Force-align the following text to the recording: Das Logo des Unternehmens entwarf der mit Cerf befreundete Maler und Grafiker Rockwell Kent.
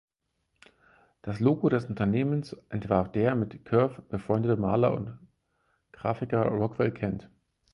Das 1.21 1.39
Logo 1.39 1.69
des 1.69 1.85
Unternehmens 1.85 2.57
entwarf 2.69 3.11
der 3.11 3.35
mit 3.35 3.59
Cerf 3.67 4.01
befreundete 4.09 4.57
Maler 4.59 4.95
und 4.95 5.19
Grafiker 5.91 6.45
Rockwell 6.47 6.91
Kent. 6.91 7.29